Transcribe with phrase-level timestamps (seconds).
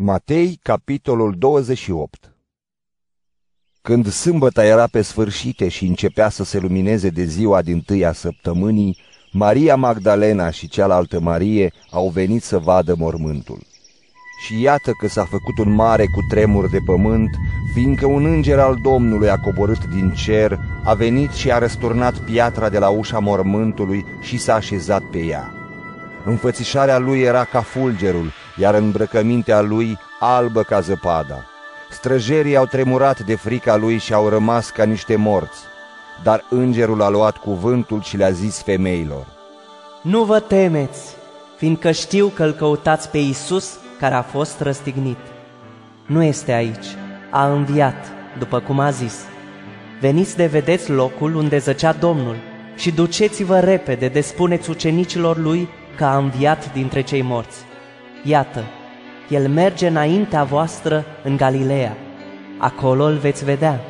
[0.00, 2.32] Matei, capitolul 28
[3.82, 8.98] Când sâmbăta era pe sfârșite și începea să se lumineze de ziua din tâia săptămânii,
[9.32, 13.58] Maria Magdalena și cealaltă Marie au venit să vadă mormântul.
[14.44, 17.30] Și iată că s-a făcut un mare cutremur de pământ,
[17.74, 22.68] fiindcă un înger al Domnului a coborât din cer, a venit și a răsturnat piatra
[22.68, 25.52] de la ușa mormântului și s-a așezat pe ea.
[26.24, 31.44] Înfățișarea lui era ca fulgerul, iar îmbrăcămintea lui albă ca zăpada.
[31.90, 35.58] Străjerii au tremurat de frica lui și au rămas ca niște morți.
[36.22, 39.26] Dar îngerul a luat cuvântul și le-a zis femeilor.
[40.02, 41.16] Nu vă temeți,
[41.56, 45.18] fiindcă știu că îl căutați pe Isus care a fost răstignit.
[46.06, 46.86] Nu este aici,
[47.30, 48.06] a înviat,
[48.38, 49.14] după cum a zis.
[50.00, 52.36] Veniți de vedeți locul unde zăcea Domnul
[52.76, 57.67] și duceți-vă repede de spuneți ucenicilor lui că a înviat dintre cei morți.
[58.28, 58.64] Iată,
[59.28, 61.96] el merge înaintea voastră în Galileea.
[62.58, 63.80] Acolo îl veți vedea.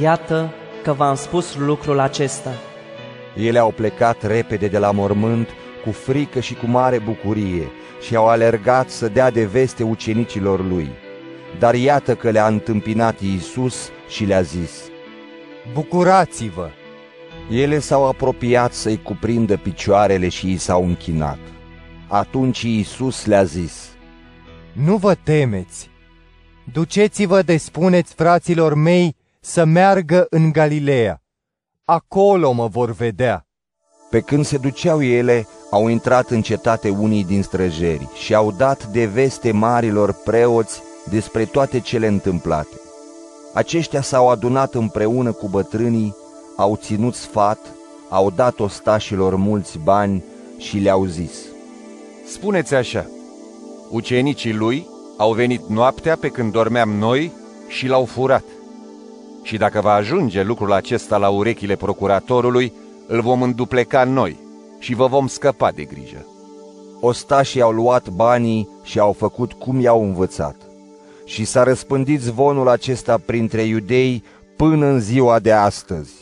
[0.00, 2.50] Iată că v-am spus lucrul acesta.
[3.36, 5.48] Ele au plecat repede de la mormânt
[5.84, 7.70] cu frică și cu mare bucurie
[8.00, 10.88] și au alergat să dea de veste ucenicilor lui.
[11.58, 14.82] Dar iată că le-a întâmpinat Iisus și le-a zis,
[15.72, 16.68] Bucurați-vă!
[17.50, 21.38] Ele s-au apropiat să-i cuprindă picioarele și i s-au închinat.
[22.08, 23.88] Atunci Iisus le-a zis,
[24.72, 25.90] Nu vă temeți!
[26.72, 31.22] Duceți-vă de spuneți fraților mei să meargă în Galileea.
[31.84, 33.46] Acolo mă vor vedea.
[34.10, 38.86] Pe când se duceau ele, au intrat în cetate unii din străjeri și au dat
[38.86, 42.80] de veste marilor preoți despre toate cele întâmplate.
[43.54, 46.16] Aceștia s-au adunat împreună cu bătrânii,
[46.56, 47.58] au ținut sfat,
[48.08, 50.24] au dat ostașilor mulți bani
[50.58, 51.32] și le-au zis.
[52.30, 53.06] Spuneți așa,
[53.90, 57.32] ucenicii lui au venit noaptea pe când dormeam noi
[57.68, 58.44] și l-au furat.
[59.42, 62.72] Și dacă va ajunge lucrul acesta la urechile procuratorului,
[63.06, 64.38] îl vom îndupleca noi
[64.78, 66.26] și vă vom scăpa de grijă.
[67.00, 70.56] Ostașii au luat banii și au făcut cum i-au învățat.
[71.24, 74.22] Și s-a răspândit zvonul acesta printre iudei
[74.56, 76.12] până în ziua de astăzi.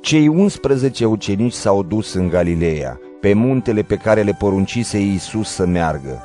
[0.00, 5.66] Cei 11 ucenici s-au dus în Galileea, pe muntele pe care le poruncise Iisus să
[5.66, 6.22] meargă.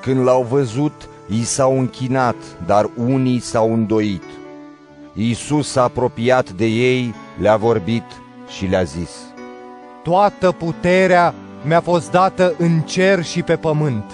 [0.00, 2.36] Când l-au văzut, i s-au închinat,
[2.66, 4.22] dar unii s-au îndoit.
[5.12, 8.04] Iisus s-a apropiat de ei, le-a vorbit
[8.48, 9.10] și le-a zis,
[10.02, 14.04] Toată puterea mi-a fost dată în cer și pe pământ.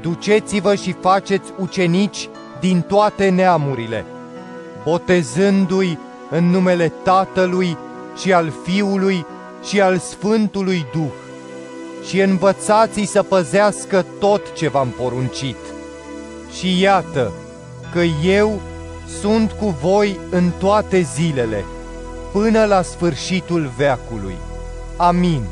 [0.00, 2.28] Duceți-vă și faceți ucenici
[2.60, 4.04] din toate neamurile,
[4.84, 5.98] botezându-i
[6.30, 7.76] în numele Tatălui
[8.16, 9.26] și al Fiului
[9.64, 11.19] și al Sfântului Duh
[12.06, 15.56] și învățați-i să păzească tot ce v-am poruncit.
[16.58, 17.32] Și iată
[17.92, 18.60] că eu
[19.20, 21.64] sunt cu voi în toate zilele,
[22.32, 24.34] până la sfârșitul veacului.
[24.96, 25.42] Amin.